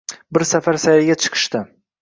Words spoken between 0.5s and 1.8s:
safar sayrga chiqishdi